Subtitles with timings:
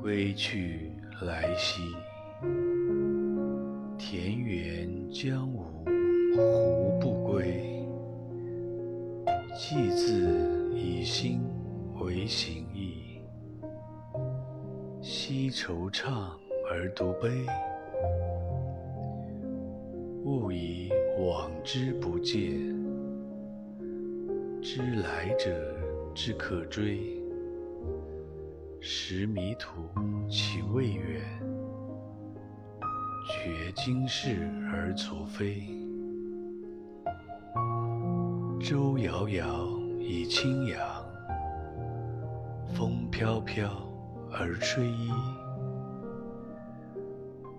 [0.00, 1.82] 归去来兮，
[3.98, 5.60] 田园将芜
[6.34, 7.84] 胡不归？
[9.54, 11.42] 既自以心
[12.00, 13.20] 为形役，
[15.02, 16.30] 昔惆怅
[16.70, 17.44] 而独悲。
[20.24, 22.40] 勿以往之不谏，
[24.62, 25.76] 知来者
[26.14, 27.19] 之可追。
[28.82, 29.90] 识迷途
[30.26, 31.22] 其未远，
[33.28, 35.68] 觉今是而昨非。
[38.58, 39.68] 舟遥遥
[39.98, 40.78] 以轻扬，
[42.74, 43.70] 风飘飘
[44.32, 45.10] 而吹衣。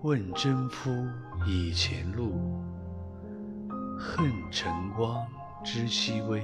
[0.01, 0.89] 问征夫
[1.45, 2.33] 以前路，
[3.95, 5.23] 恨晨光
[5.63, 6.41] 之熹微。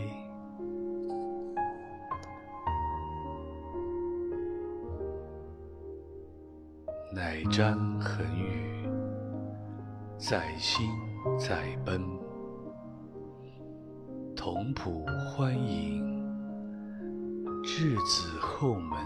[7.18, 8.88] 乃瞻恒宇，
[10.20, 10.88] 在心
[11.36, 12.00] 在奔。
[14.36, 16.00] 同仆欢饮，
[17.64, 19.00] 稚子后门。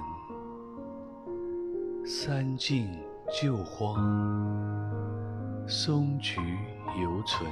[2.06, 2.86] 三径
[3.42, 3.96] 旧荒，
[5.66, 6.42] 松菊
[7.02, 7.50] 犹存。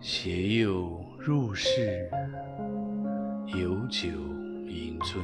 [0.00, 2.08] 携幼入室，
[3.48, 4.08] 有酒
[4.66, 5.20] 盈樽。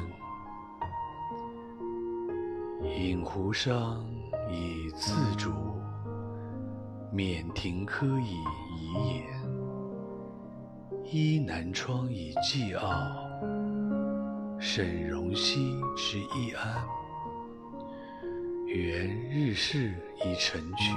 [2.85, 3.97] 饮壶觞
[4.51, 5.53] 以自酌，
[7.13, 8.35] 免庭柯以
[8.77, 9.25] 怡言。
[11.05, 13.15] 依南窗以寄傲，
[14.59, 16.85] 沈荣兮之易安。
[18.67, 20.95] 原日事以成趣，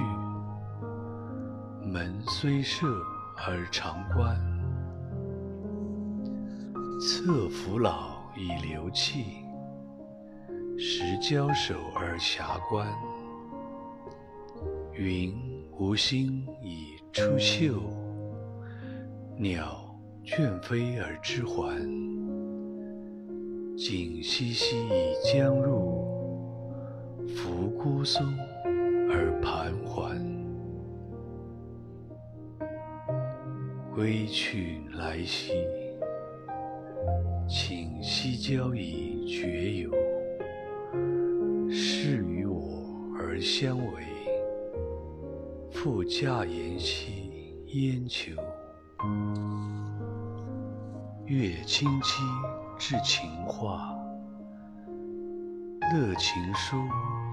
[1.86, 2.86] 门虽设
[3.36, 4.36] 而常关。
[7.00, 9.45] 侧扶老以流憩。
[11.18, 12.86] 交手而遐观，
[14.94, 15.34] 云
[15.78, 17.80] 无心以出岫，
[19.36, 19.94] 鸟
[20.24, 21.78] 倦飞而知还。
[23.76, 26.04] 景熙熙以将入，
[27.26, 28.24] 扶孤松
[29.10, 30.18] 而盘桓。
[33.94, 35.52] 归去来兮，
[37.48, 39.90] 请息交以绝游。
[43.58, 44.04] 相违，
[45.70, 48.32] 复驾言兮焉求？
[51.24, 52.22] 月清期
[52.78, 53.96] 至情话，
[55.90, 56.76] 乐琴书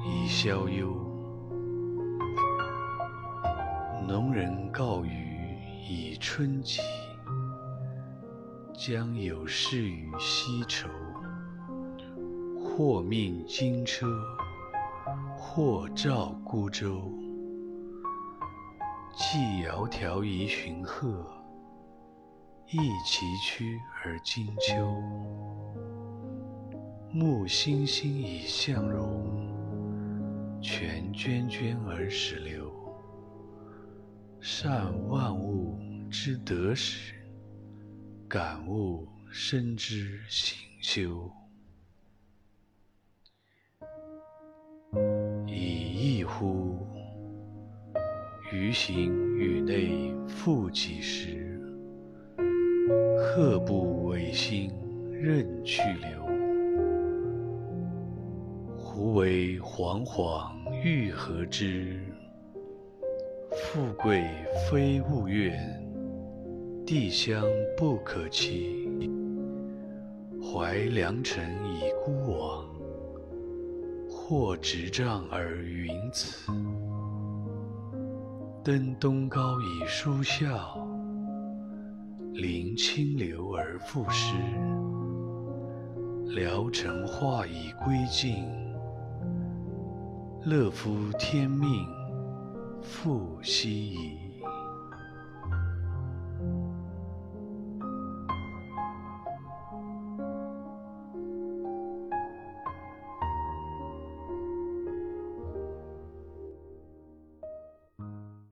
[0.06, 0.96] 以消忧。
[4.08, 5.58] 农人告余
[5.90, 6.80] 以春及，
[8.74, 10.88] 将有事于西畴。
[12.66, 14.08] 或命金车，
[15.38, 17.12] 或照孤舟。
[19.16, 21.26] 寄窈窕以寻壑，
[22.68, 25.00] 亦崎岖而经丘。
[27.12, 32.72] 木欣欣以向荣，泉涓涓而始流。
[34.40, 35.78] 善万物
[36.10, 37.14] 之得始，
[38.28, 41.32] 感悟生之行休。
[46.24, 46.78] 以异乎！
[48.54, 51.60] 余行宇内复几时？
[53.18, 54.72] 鹤步尾心
[55.12, 56.24] 任去留。
[58.78, 62.00] 胡为惶惶欲何之？
[63.52, 64.24] 富贵
[64.70, 65.60] 非物愿，
[66.86, 67.44] 地乡
[67.76, 68.90] 不可期。
[70.42, 72.73] 怀良辰以孤往。
[74.26, 76.50] 或执杖而云此，
[78.64, 80.80] 登东皋以舒啸，
[82.32, 84.34] 临清流而赋诗，
[86.34, 88.46] 聊城化以归尽，
[90.46, 91.86] 乐夫天命
[92.82, 94.33] 复奚疑？